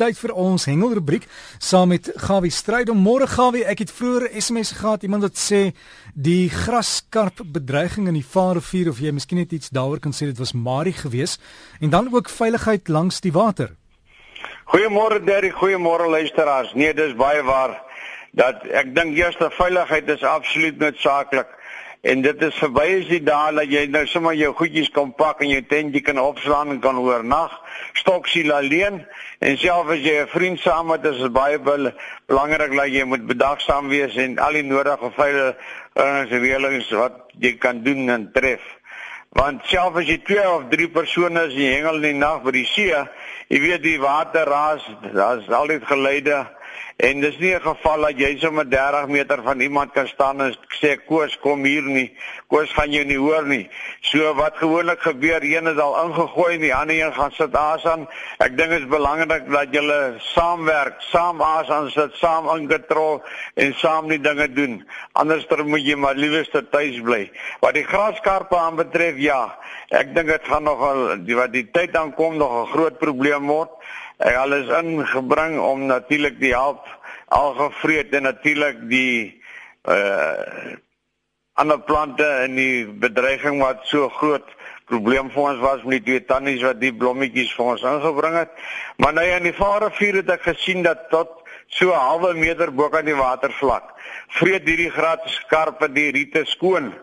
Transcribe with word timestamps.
tyd 0.00 0.16
vir 0.16 0.32
ons 0.32 0.64
hengelrubriek 0.68 1.26
saam 1.60 1.90
met 1.92 2.08
Gawie 2.24 2.52
Strydom. 2.54 3.00
Môre 3.04 3.26
Gawie, 3.28 3.66
ek 3.68 3.82
het 3.84 3.92
vroeër 3.92 4.30
SMS 4.40 4.72
gehad 4.78 5.04
iemand 5.04 5.26
wat 5.26 5.36
sê 5.36 5.60
die 6.14 6.48
graskarp 6.52 7.42
bedreiging 7.44 8.08
in 8.08 8.16
die 8.16 8.24
Vaalrivier 8.24 8.88
of 8.92 9.02
jy 9.04 9.12
miskien 9.12 9.42
net 9.42 9.52
iets 9.52 9.72
daaroor 9.74 10.00
kan 10.00 10.16
sê 10.16 10.30
dit 10.30 10.40
was 10.40 10.54
Marie 10.56 10.96
gewees 10.96 11.36
en 11.80 11.92
dan 11.92 12.08
ook 12.08 12.32
veiligheid 12.32 12.88
langs 12.88 13.20
die 13.20 13.34
water. 13.36 13.74
Goeiemôre 14.72 15.20
Derry, 15.26 15.50
goeiemôre 15.50 16.08
luisteraars. 16.08 16.72
Nee, 16.78 16.94
dis 16.94 17.12
baie 17.18 17.42
waar 17.44 17.76
dat 18.38 18.64
ek 18.70 18.94
dink 18.94 19.18
eerste 19.18 19.50
veiligheid 19.58 20.08
is 20.08 20.24
absoluut 20.24 20.78
noodsaaklik. 20.78 21.50
En 22.00 22.22
dit 22.24 22.42
is 22.42 22.56
verby 22.56 22.86
as 22.96 23.08
die 23.10 23.20
dae 23.20 23.52
dat 23.52 23.68
jy 23.68 23.82
nou 23.92 24.06
sommer 24.08 24.32
jou 24.32 24.54
goedjies 24.56 24.88
kan 24.94 25.10
pak 25.12 25.42
en 25.44 25.50
jou 25.52 25.60
tentjie 25.68 26.00
kan 26.00 26.16
opslaan 26.22 26.72
en 26.72 26.78
kan 26.80 26.96
oornag. 26.96 27.52
Stoksiel 28.00 28.54
alleen 28.56 29.02
en 29.44 29.58
selfs 29.60 29.92
as 29.92 30.00
jy 30.00 30.14
'n 30.22 30.32
vriend 30.32 30.60
saam 30.60 30.90
het, 30.90 31.04
is 31.04 31.18
dit 31.20 31.32
baie 31.32 31.58
belangrik 31.58 32.72
dat 32.76 32.88
jy 32.88 33.04
moet 33.04 33.26
bedagsaam 33.26 33.88
wees 33.88 34.16
en 34.16 34.38
al 34.38 34.52
die 34.52 34.62
nodige 34.62 35.10
veilige 35.12 36.38
reëlings 36.40 36.90
wat 36.90 37.20
jy 37.38 37.58
kan 37.58 37.82
doen 37.82 38.08
en 38.08 38.30
tref. 38.32 38.62
Want 39.36 39.60
selfs 39.66 39.98
as 39.98 40.06
jy 40.06 40.18
twee 40.24 40.48
of 40.48 40.70
drie 40.70 40.88
persone 40.88 41.44
is 41.48 41.54
en 41.54 41.72
hengel 41.74 41.94
in 41.96 42.02
die 42.02 42.14
nag 42.14 42.42
by 42.42 42.50
die 42.50 42.64
see, 42.64 42.96
jy 43.48 43.60
weet 43.60 43.82
die 43.82 44.00
water 44.00 44.48
raas, 44.48 44.88
daar's 45.12 45.48
altyd 45.48 45.84
geleide 45.84 46.48
En 46.96 47.20
dis 47.20 47.38
nie 47.38 47.54
'n 47.54 47.60
geval 47.60 48.00
dat 48.00 48.18
jy 48.18 48.38
sommer 48.38 48.70
30 48.70 49.06
meter 49.06 49.42
van 49.42 49.60
iemand 49.60 49.92
kan 49.92 50.06
staan 50.08 50.40
en 50.42 50.56
sê 50.80 50.96
Koos 51.06 51.38
kom 51.38 51.64
hier 51.64 51.82
nie. 51.82 52.16
Koos 52.46 52.72
gaan 52.72 52.92
jou 52.92 53.04
nie 53.04 53.18
hoor 53.18 53.46
nie. 53.46 53.70
So 54.00 54.34
wat 54.34 54.56
gewoonlik 54.56 55.00
gebeur, 55.00 55.42
een 55.42 55.66
is 55.66 55.78
al 55.78 56.04
ingegooi 56.04 56.54
en 56.54 56.60
die 56.60 56.74
ander 56.74 56.96
een 57.00 57.12
gaan 57.12 57.32
sit 57.32 57.56
aas 57.56 57.86
aan. 57.86 58.08
Ek 58.38 58.56
dink 58.56 58.70
dit 58.70 58.80
is 58.80 58.86
belangrik 58.86 59.50
dat 59.50 59.68
julle 59.70 60.14
saamwerk, 60.18 61.00
saam 61.00 61.42
aas 61.42 61.70
aan 61.70 61.90
sit, 61.90 62.14
saam 62.14 62.48
ingetrol 62.48 63.22
en 63.54 63.74
saam 63.74 64.08
die 64.08 64.20
dinge 64.20 64.52
doen. 64.52 64.88
Anders 65.12 65.46
dan 65.46 65.68
moet 65.68 65.86
jy 65.86 65.94
maar 65.94 66.14
liewerste 66.14 66.68
tuis 66.68 67.00
bly. 67.00 67.30
Wat 67.60 67.74
die 67.74 67.84
graskarpe 67.84 68.56
aanbetref, 68.56 69.16
ja. 69.16 69.58
Ek 69.88 70.14
dink 70.14 70.28
dit 70.28 70.44
gaan 70.44 70.62
nogal 70.62 71.24
die 71.24 71.36
wat 71.36 71.52
die 71.52 71.66
tyd 71.70 71.96
aankom 71.96 72.36
nog 72.36 72.52
'n 72.62 72.72
groot 72.72 72.98
probleem 72.98 73.46
word. 73.46 73.70
Hy 74.20 74.34
alles 74.36 74.68
ingebring 74.68 75.58
om 75.58 75.86
natuurlik 75.88 76.40
die 76.40 76.52
help 76.52 76.84
algevreet 77.32 78.12
en 78.12 78.28
natuurlik 78.28 78.86
die 78.90 79.40
uh 79.88 80.76
ander 81.60 81.80
plante 81.84 82.24
in 82.46 82.54
die 82.56 82.86
bedreiging 83.02 83.58
wat 83.60 83.82
so 83.84 84.08
groot 84.08 84.46
probleem 84.88 85.28
vir 85.34 85.42
ons 85.50 85.58
was 85.60 85.82
met 85.84 86.06
die 86.06 86.20
tannies 86.24 86.62
wat 86.64 86.78
die 86.80 86.92
blommetjies 87.02 87.52
vir 87.56 87.74
ons 87.74 87.84
ingebring 87.84 88.38
het. 88.38 88.54
Maar 88.96 89.12
nou 89.18 89.26
in 89.26 89.48
die 89.50 89.56
Vaalrivier 89.58 90.22
het 90.22 90.32
ek 90.38 90.46
gesien 90.48 90.80
dat 90.86 91.10
tot 91.12 91.34
so 91.68 91.92
'n 91.92 92.00
halwe 92.06 92.32
meter 92.34 92.72
bo 92.72 92.88
kan 92.88 93.04
die 93.04 93.18
watervlak 93.18 93.92
vreet 94.40 94.66
hierdie 94.66 94.90
graad 94.90 95.20
skarpe 95.26 95.92
die 95.92 96.10
riete 96.10 96.44
skoon. 96.44 96.94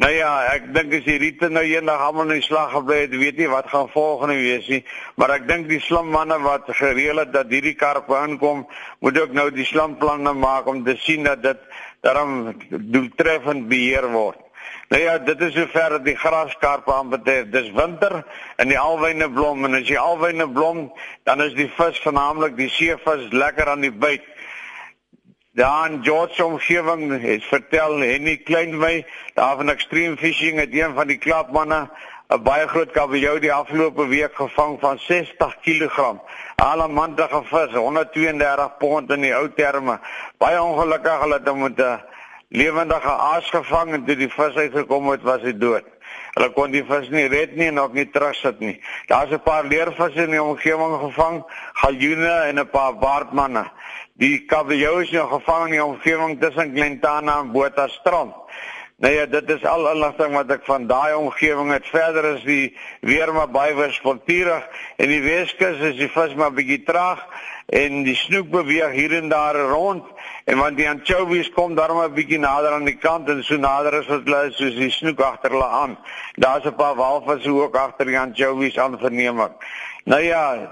Nou 0.00 0.08
ja, 0.08 0.28
ek 0.54 0.70
dink 0.72 0.94
as 0.96 1.02
die 1.04 1.18
riete 1.20 1.50
nou 1.52 1.62
eendag 1.68 2.00
almal 2.00 2.30
in 2.32 2.40
slag 2.40 2.70
gebly 2.72 3.02
het, 3.02 3.12
weet 3.20 3.36
nie 3.36 3.48
wat 3.52 3.66
gaan 3.68 3.90
volgende 3.92 4.38
wees 4.40 4.70
nie, 4.72 4.80
maar 5.20 5.34
ek 5.34 5.44
dink 5.50 5.68
die 5.68 5.82
slim 5.84 6.08
manne 6.14 6.38
wat 6.40 6.70
gereël 6.78 7.20
het 7.20 7.34
dat 7.34 7.52
hierdie 7.52 7.74
karpe 7.76 8.16
aankom, 8.16 8.62
moet 9.04 9.20
ook 9.20 9.36
nou 9.36 9.50
die 9.52 9.66
slim 9.68 9.98
planne 10.00 10.32
maak 10.32 10.70
om 10.72 10.80
te 10.86 10.96
sien 11.04 11.28
dat 11.28 11.44
dit 11.44 11.60
daarom 12.00 12.54
doeltreffend 12.70 13.68
beheer 13.68 14.08
word. 14.16 14.40
Nou 14.88 15.02
ja, 15.02 15.18
dit 15.18 15.40
is 15.44 15.54
sover 15.56 15.98
dat 15.98 16.04
die 16.08 16.16
graskarpe 16.16 16.92
aanbetref. 16.92 17.46
Dis 17.52 17.68
winter 17.76 18.18
en 18.60 18.68
die 18.68 18.80
alwyne 18.80 19.28
blom 19.32 19.64
en 19.68 19.76
as 19.78 19.88
jy 19.88 20.00
alwyne 20.00 20.48
blom, 20.52 20.86
dan 21.28 21.40
is 21.44 21.52
die 21.56 21.68
vis 21.76 22.00
vernaamlik 22.04 22.56
die 22.58 22.68
seevis 22.72 23.28
lekker 23.32 23.70
aan 23.72 23.84
die 23.84 23.92
byt. 23.92 24.24
Daar 25.54 25.90
in 25.90 26.04
George 26.04 26.44
omgewing 26.44 27.20
het 27.20 27.44
vertel 27.44 27.98
Henny 27.98 28.36
Kleinwy 28.36 29.04
daar 29.34 29.56
van 29.56 29.70
Extreme 29.70 30.16
Fishing 30.16 30.58
het 30.58 30.72
een 30.72 30.94
van 30.94 31.06
die 31.06 31.18
klapmanne 31.18 31.90
'n 32.28 32.42
baie 32.42 32.68
groot 32.68 32.90
kabeljou 32.90 33.38
die 33.40 33.52
afgelope 33.52 34.06
week 34.06 34.34
gevang 34.34 34.80
van 34.80 34.98
60 34.98 35.56
kg. 35.60 36.16
Alamantige 36.56 37.42
vis, 37.44 37.74
132 37.74 38.76
pond 38.78 39.10
in 39.10 39.20
die 39.20 39.34
ou 39.34 39.52
terme. 39.54 39.98
Baie 40.38 40.62
ongelukkig 40.62 41.20
hulle 41.20 41.34
het 41.34 41.48
hom 41.48 41.60
met 41.60 41.80
'n 41.80 42.00
lewendige 42.48 43.12
aas 43.12 43.50
gevang 43.50 43.92
en 43.92 44.04
toe 44.04 44.16
die 44.16 44.30
vis 44.30 44.54
uitgekom 44.54 45.10
het, 45.10 45.22
was 45.22 45.42
hy 45.42 45.52
dood. 45.58 45.84
Hulle 46.32 46.50
kon 46.52 46.70
die 46.70 46.84
vis 46.84 47.08
nie 47.08 47.28
red 47.28 47.56
nie 47.56 47.66
en 47.66 47.80
ook 47.80 47.92
nie 47.92 48.10
terugsit 48.10 48.58
nie. 48.58 48.80
Daar's 49.06 49.30
'n 49.30 49.42
paar 49.42 49.64
leervisse 49.64 50.22
in 50.22 50.30
die 50.30 50.42
omgewing 50.42 50.98
gevang, 51.00 51.44
galjoene 51.72 52.34
en 52.48 52.58
'n 52.58 52.70
paar 52.70 52.96
baardmanne. 52.96 53.70
Die 54.20 54.44
kabeljou 54.44 55.00
is 55.02 55.10
nou 55.10 55.24
gevang 55.30 55.70
in 55.70 55.78
die 55.78 55.84
omgewing 55.84 56.40
tussen 56.40 56.74
Glentana 56.74 57.38
en 57.40 57.52
Botha 57.52 57.88
strand. 57.88 58.34
Nou 59.02 59.14
ja, 59.14 59.24
dit 59.26 59.48
is 59.50 59.64
al 59.66 59.88
inligting 59.90 60.34
wat 60.36 60.50
ek 60.54 60.66
van 60.68 60.84
daai 60.86 61.14
omgewing 61.16 61.72
het. 61.72 61.88
Verder 61.90 62.28
is 62.36 62.44
die 62.46 62.74
weer 63.00 63.32
maar 63.34 63.48
baie 63.50 63.72
wispelturig 63.74 64.68
en 65.00 65.10
die 65.10 65.22
Weskus 65.24 65.80
is 65.88 65.96
die 65.98 66.10
vis 66.12 66.36
maar 66.38 66.52
bietjie 66.54 66.82
traag 66.86 67.24
en 67.72 68.04
die 68.06 68.14
snoek 68.14 68.52
beweeg 68.52 68.92
hier 68.94 69.16
en 69.16 69.32
daar 69.32 69.56
rond 69.72 70.06
en 70.44 70.60
want 70.60 70.76
die 70.78 70.86
anchovies 70.90 71.50
kom 71.56 71.74
daarom 71.74 72.04
'n 72.04 72.14
bietjie 72.14 72.38
nader 72.38 72.76
aan 72.76 72.84
die 72.84 72.98
kant 72.98 73.28
en 73.28 73.42
so 73.42 73.56
nader 73.56 73.98
as 73.98 74.06
wat 74.06 74.28
hulle 74.28 74.52
soos 74.52 74.76
die 74.76 74.90
snoek 74.90 75.20
agter 75.20 75.50
hulle 75.50 75.70
aan. 75.82 75.98
Daar's 76.36 76.66
'n 76.66 76.76
paar 76.76 76.94
walvisse 76.94 77.50
ook 77.50 77.76
agter 77.76 78.06
die 78.06 78.18
anchovies 78.18 78.78
aan 78.78 78.98
verneem 78.98 79.40
ek. 79.40 79.52
Nou 80.04 80.22
ja, 80.22 80.70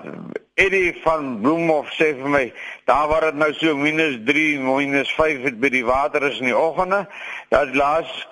Eddie 0.61 0.93
van 1.03 1.39
Bloemhof 1.41 1.89
sê 1.97 2.11
vir 2.19 2.29
my, 2.29 2.43
daar 2.85 3.07
waar 3.09 3.25
dit 3.31 3.39
nou 3.41 3.53
so 3.57 3.73
-3, 3.75 4.59
-5 4.61 5.45
het 5.47 5.61
by 5.61 5.71
die 5.73 5.85
water 5.85 6.23
is 6.29 6.39
in 6.39 6.51
die 6.51 6.57
oggende. 6.57 7.07
Dat 7.49 7.75
laas 7.75 8.29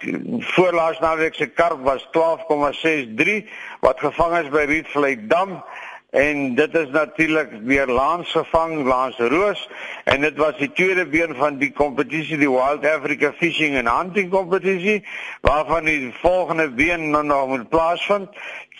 voorlaas 0.52 1.00
naweek 1.00 1.34
se 1.34 1.46
karp 1.46 1.80
was 1.84 2.04
12,63 2.12 3.48
wat 3.80 4.00
gevang 4.00 4.36
is 4.42 4.50
by 4.52 4.66
Rietvlei 4.68 5.16
Dam 5.26 5.62
en 6.10 6.54
dit 6.54 6.74
is 6.74 6.88
natuurlik 6.88 7.50
weer 7.62 7.86
laans 7.86 8.30
gevang 8.30 8.86
langs 8.86 9.18
Roos. 9.18 9.68
En 10.04 10.20
dit 10.20 10.36
was 10.36 10.56
die 10.56 10.72
tweede 10.72 11.06
been 11.06 11.34
van 11.36 11.58
die 11.58 11.72
kompetisie 11.72 12.38
die 12.38 12.50
Wild 12.50 12.86
Africa 12.86 13.32
Fishing 13.36 13.76
and 13.76 13.88
Hunting 13.88 14.30
kompetisie 14.30 15.04
waarvan 15.40 15.84
die 15.84 16.12
volgende 16.20 16.70
been 16.70 17.10
nou 17.10 17.24
nog 17.24 17.46
moet 17.48 17.68
plaasvind 17.68 18.28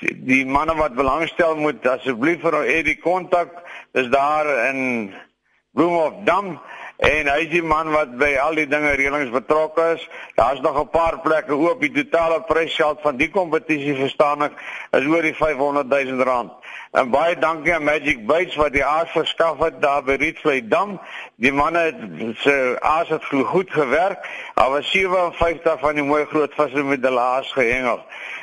die 0.00 0.46
manne 0.46 0.74
wat 0.78 0.94
belangstel 0.94 1.56
moet 1.56 1.86
asseblief 1.86 2.40
vir 2.40 2.60
Eddie 2.64 2.98
kontak 3.02 3.50
is 3.98 4.08
daar 4.12 4.46
in 4.70 5.12
Bloemhof 5.74 6.22
Dam 6.24 6.54
en 6.98 7.28
hy 7.30 7.44
is 7.44 7.50
die 7.52 7.62
man 7.62 7.92
wat 7.94 8.16
by 8.18 8.32
al 8.42 8.56
die 8.58 8.66
dinge 8.66 8.90
reëlings 8.98 9.30
betrokke 9.30 9.84
is. 9.94 10.06
Daar's 10.34 10.60
nog 10.60 10.78
'n 10.80 10.90
paar 10.90 11.20
plekke 11.22 11.54
oop. 11.54 11.80
Die 11.80 11.92
totale 11.92 12.42
prysgeld 12.42 12.98
van 13.02 13.16
die 13.16 13.30
kompetisie 13.30 13.94
verstaan 13.94 14.42
ek 14.42 14.52
is 14.90 15.06
oor 15.06 15.22
die 15.22 15.34
500 15.34 15.88
000 15.88 16.22
rand. 16.22 16.52
En 16.90 17.10
baie 17.10 17.38
dankie 17.38 17.74
aan 17.74 17.84
Magic 17.84 18.26
Baits 18.26 18.56
wat 18.56 18.72
die 18.72 18.84
aas 18.84 19.10
verskaf 19.10 19.58
het 19.58 19.82
daar 19.82 20.02
by 20.02 20.16
Rietvlei 20.18 20.68
Dam. 20.68 21.00
Die 21.36 21.52
manne 21.52 21.78
het 21.78 22.38
se 22.40 22.76
aas 22.80 23.08
het 23.08 23.24
goed 23.24 23.70
gewerk. 23.70 24.24
Daar 24.54 24.70
was 24.70 24.90
57 24.90 25.80
van 25.80 25.94
die 25.94 26.04
mooi 26.04 26.24
groot 26.24 26.54
visse 26.54 26.82
met 26.82 27.04
hulle 27.04 27.20
aas 27.20 27.52
gehengel. 27.52 28.00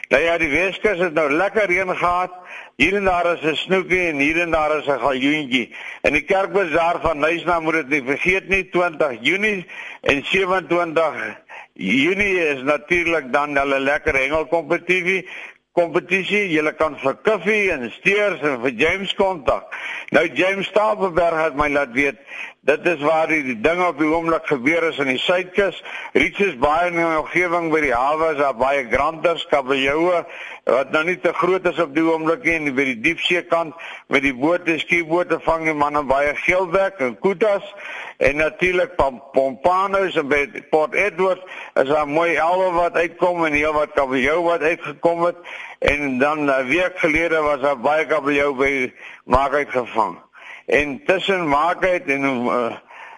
Nou 0.07 0.21
ja, 0.23 0.38
die 0.38 0.49
Weskus 0.49 0.99
het 1.01 1.13
nou 1.13 1.29
lekker 1.31 1.66
reën 1.66 1.95
gehad. 1.97 2.33
Hier 2.75 2.95
en 2.95 3.05
daar 3.05 3.33
is 3.33 3.41
'n 3.41 3.55
snoekie 3.55 4.07
en 4.09 4.17
hier 4.17 4.41
en 4.41 4.51
daar 4.51 4.77
is 4.77 4.88
'n 4.88 4.99
galjoentjie. 4.99 5.75
In 6.01 6.13
die 6.13 6.21
kerkbazaar 6.21 7.01
van 7.01 7.19
Nuisna 7.19 7.59
moet 7.59 7.73
dit 7.73 7.89
nie 7.89 8.03
vergeet 8.03 8.47
nie 8.47 8.69
20 8.69 9.17
Junie 9.21 9.65
en 10.01 10.25
27 10.25 11.38
Junie 11.73 12.47
is 12.47 12.61
natuurlik 12.61 13.33
dan 13.33 13.57
hulle 13.57 13.79
lekker 13.79 14.15
hengelkompetisie 14.15 15.27
kompetisie. 15.75 16.47
Jy 16.53 16.73
kan 16.79 16.95
vir 17.01 17.17
Kiffy 17.25 17.59
en 17.73 17.89
Steers 17.99 18.44
en 18.45 18.61
vir 18.63 18.75
James 18.79 19.13
kontak. 19.17 19.73
Nou 20.15 20.25
James 20.33 20.69
Stapelberg 20.71 21.41
het 21.44 21.57
my 21.59 21.69
laat 21.69 21.91
weet 21.91 22.21
dit 22.65 22.85
is 22.85 23.01
waar 23.06 23.27
die 23.29 23.59
dinge 23.62 23.85
op 23.88 24.00
die 24.01 24.07
oomblik 24.09 24.47
gebeur 24.50 24.88
is 24.88 24.97
in 24.97 25.12
die 25.12 25.21
suidkus. 25.21 25.77
Richards 26.17 26.57
baie 26.57 26.88
in 26.89 26.97
die 26.97 27.06
omgewing 27.06 27.69
by 27.69 27.83
die 27.83 27.94
hawe 27.94 28.31
is 28.33 28.39
daar 28.39 28.57
baie 28.57 28.88
granters, 28.89 29.45
kabeljoue 29.51 30.23
wat 30.65 30.89
nou 30.95 31.03
nie 31.06 31.19
te 31.21 31.29
groot 31.38 31.67
is 31.69 31.77
op 31.83 31.94
die 31.94 32.01
oomblik 32.01 32.47
nie. 32.47 32.73
By 32.73 32.88
die 32.89 32.97
diepsee 33.06 33.44
kant 33.45 33.77
met 34.09 34.25
die 34.25 34.33
bote, 34.33 34.79
skiebote 34.81 35.38
vang 35.45 35.67
die 35.69 35.77
manne 35.77 36.01
baie 36.09 36.33
geelbek 36.41 37.06
en 37.06 37.13
kutas 37.21 37.69
en 38.17 38.41
natuurlik 38.41 38.97
pompanos 38.97 40.18
en 40.18 40.29
by 40.31 40.41
Port 40.73 40.97
Edward 40.97 41.45
is 41.77 41.91
daar 41.91 42.09
mooi 42.09 42.33
elwe 42.33 42.73
wat 42.79 42.97
uitkom 42.97 43.45
en 43.45 43.53
heel 43.53 43.77
wat 43.77 43.94
kabeljou 43.94 44.41
wat 44.50 44.65
uitgekom 44.65 45.27
het. 45.29 45.38
En 45.85 46.18
dan 46.18 46.50
'n 46.50 46.65
week 46.65 46.97
gelede 46.97 47.45
was 47.45 47.61
daar 47.61 47.77
baie 47.77 48.06
kabeljou 48.09 48.56
by 48.57 48.94
maak 49.25 49.53
uitgevang 49.53 50.18
en 50.65 51.01
tussen 51.06 51.47
Maakheid 51.47 52.06
en 52.06 52.23
uh, 52.23 52.75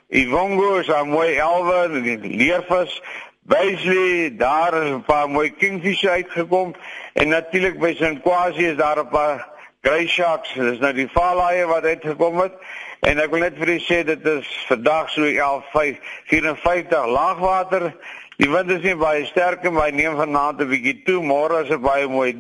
Ivongo 0.10 0.78
is 0.78 0.88
daar 0.88 1.08
mooi 1.08 1.36
elwe, 1.36 1.90
leervis, 2.22 3.02
Baisley, 3.48 4.36
daar 4.36 4.74
is 4.84 4.90
'n 4.92 5.04
paar 5.04 5.30
mooi 5.30 5.54
kingfish 5.56 6.06
uitgekom 6.06 6.76
en 7.14 7.28
natuurlik 7.28 7.80
by 7.80 7.94
St. 7.96 8.22
Kwasi 8.22 8.66
is 8.66 8.76
daar 8.76 9.00
'n 9.00 9.08
paar 9.08 9.48
grey 9.82 10.08
sharks, 10.08 10.54
dis 10.54 10.80
nou 10.80 10.94
die 10.94 11.08
vaalhaie 11.12 11.66
wat 11.66 11.84
uitgekom 11.84 12.40
het. 12.40 12.54
En 13.00 13.20
ek 13.20 13.30
wil 13.30 13.40
net 13.40 13.58
vir 13.60 13.70
u 13.70 13.80
sê 13.80 14.04
dit 14.04 14.26
is 14.26 14.48
vandag 14.68 15.10
so 15.10 15.24
11:54 15.24 17.06
laagwater. 17.06 17.94
Die 18.38 18.50
wind 18.50 18.72
is 18.72 18.82
nie 18.82 18.96
baie 18.96 19.26
sterk 19.26 19.64
en 19.66 19.74
baie 19.74 19.92
neem 19.92 20.18
vanaand 20.18 20.62
'n 20.62 20.68
bietjie 20.68 21.04
toe. 21.06 21.22
Môre 21.24 21.64
is 21.64 21.70
'n 21.70 21.82
baie 21.82 22.08
mooi 22.08 22.34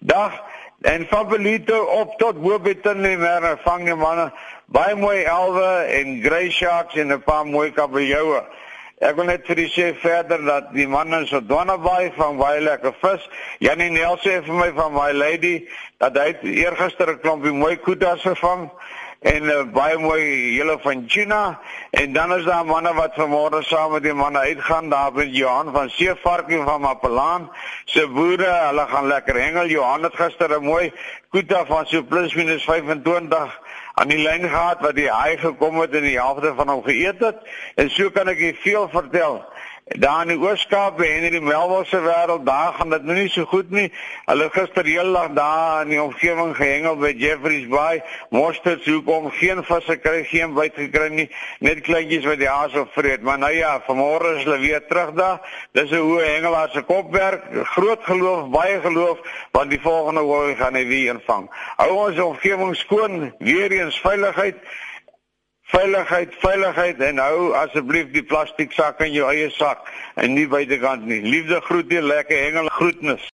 dag. 0.00 0.32
En 0.82 1.06
van 1.08 1.28
Belito 1.28 1.82
op 1.82 2.18
tot 2.18 2.40
Bobetonnemer 2.42 3.58
vang 3.62 3.84
die 3.86 3.94
manne 3.94 4.32
baie 4.66 4.96
mooi 4.98 5.20
elwe 5.22 5.68
en 5.98 6.16
grey 6.24 6.50
sharks 6.50 6.96
en 6.98 7.12
'n 7.12 7.22
paar 7.22 7.46
mooi 7.46 7.70
kabeljoue. 7.70 8.42
Ek 8.98 9.14
wil 9.16 9.24
net 9.24 9.46
vir 9.46 9.58
u 9.58 9.66
sê 9.68 9.94
verder 9.94 10.42
dat 10.44 10.72
die 10.74 10.88
manne 10.88 11.26
so 11.26 11.40
Donnaby 11.40 12.10
van 12.16 12.36
baie 12.36 12.60
lekker 12.60 12.94
vis. 13.00 13.28
Janie 13.58 13.90
Nel 13.90 14.18
sê 14.18 14.42
vir 14.42 14.54
my 14.54 14.72
van 14.72 14.92
my 14.92 15.12
lady 15.12 15.68
dat 15.98 16.18
hy 16.18 16.34
eergister 16.42 17.10
'n 17.10 17.20
klompie 17.20 17.52
mooi 17.52 17.76
koetas 17.76 18.20
gevang 18.22 18.70
en 19.22 19.44
uh, 19.46 19.62
baie 19.70 19.98
mooi 19.98 20.22
hele 20.56 20.76
van 20.82 21.04
China. 21.06 21.60
En 21.90 22.12
dan 22.12 22.34
is 22.34 22.44
daar 22.44 22.66
manne 22.66 22.92
wat 22.94 23.14
vanmôre 23.14 23.62
saam 23.62 23.92
met 23.92 24.02
die 24.02 24.14
manne 24.14 24.38
uitgaan. 24.38 24.90
Daar 24.90 25.12
by 25.14 25.28
Johan 25.30 25.70
van 25.72 25.90
Seevarkie 25.90 26.62
van 26.66 26.80
Mapelaan 26.80 27.50
se 27.84 28.06
boere 28.08 28.50
hulle 28.66 28.86
gaan 28.90 29.06
lekker 29.06 29.38
hengel. 29.38 29.66
Johan 29.66 30.02
het 30.02 30.16
gister 30.18 30.50
'n 30.58 30.64
mooi 30.64 30.92
koeta 31.30 31.64
van 31.66 31.86
so 31.86 32.02
plus 32.02 32.34
minus 32.34 32.64
25 32.64 33.60
aan 33.94 34.08
die 34.08 34.22
lyn 34.22 34.48
gehad 34.48 34.80
wat 34.80 34.94
die 34.94 35.10
haai 35.10 35.38
gekom 35.38 35.80
het 35.80 35.94
en 35.94 36.02
die 36.02 36.18
helfte 36.18 36.54
van 36.56 36.68
hom 36.68 36.82
geëet 36.82 37.20
het. 37.20 37.38
En 37.74 37.90
so 37.90 38.10
kan 38.10 38.28
ek 38.28 38.38
julle 38.38 38.56
veel 38.60 38.88
vertel 38.88 39.44
Daar 39.98 40.22
in 40.22 40.28
die 40.28 40.40
Ooskaap 40.40 41.00
en 41.00 41.24
in 41.26 41.34
die 41.34 41.40
Melbourne 41.40 42.00
wêreld, 42.00 42.46
daar 42.46 42.72
gaan 42.72 42.90
dit 42.90 43.02
nou 43.04 43.16
nie 43.16 43.28
so 43.28 43.44
goed 43.44 43.70
nie. 43.70 43.90
Hulle 44.24 44.48
gister 44.54 44.86
heeldag 44.88 45.32
daar 45.36 45.82
in 45.82 45.90
die 45.92 46.00
omgewing 46.00 46.54
gehengel 46.56 46.96
by 46.96 47.10
Jeffreys 47.18 47.66
Bay. 47.68 48.00
Mostert 48.32 48.86
sou 48.86 49.02
kom 49.04 49.28
geen 49.36 49.60
visse 49.64 49.96
kry, 50.00 50.22
geen 50.30 50.54
byt 50.56 50.78
gekry 50.80 51.10
nie, 51.12 51.26
net 51.60 51.82
kleintjies 51.84 52.24
wat 52.24 52.40
die 52.40 52.48
haas 52.48 52.76
op 52.78 52.94
vreet. 52.96 53.24
Maar 53.26 53.42
nou 53.42 53.52
ja, 53.52 53.74
vanmôre 53.88 54.36
is 54.38 54.46
hulle 54.46 54.60
weer 54.62 54.80
terug 54.88 55.12
daar. 55.18 55.42
Dis 55.76 55.90
'n 55.90 56.00
hoë 56.00 56.24
hengelaar 56.24 56.70
se 56.72 56.82
kopwerk. 56.82 57.44
Groot 57.74 58.04
geloof, 58.04 58.48
baie 58.48 58.80
geloof, 58.80 59.18
want 59.52 59.70
die 59.70 59.80
volgende 59.80 60.20
hooi 60.20 60.54
gaan 60.56 60.74
hy 60.74 60.86
weer 60.86 61.14
invang. 61.14 61.50
Hou 61.76 61.90
ons 61.90 62.18
omgewing 62.18 62.76
skoon, 62.76 63.34
weer 63.38 63.70
eens 63.72 64.00
veiligheid. 64.00 64.56
Veiligheid, 65.70 66.34
veiligheid 66.42 67.00
en 67.06 67.20
hou 67.22 67.52
asseblief 67.54 68.10
die 68.12 68.24
plastiek 68.26 68.72
sak 68.74 68.98
in 69.06 69.14
jou 69.14 69.28
eie 69.30 69.48
sak 69.54 69.86
en 70.20 70.34
nie 70.34 70.48
buitekant 70.50 71.06
nie. 71.06 71.20
Liefde 71.22 71.60
groete, 71.64 72.02
lekker 72.02 72.42
hengel 72.44 72.68
groetnis. 72.76 73.28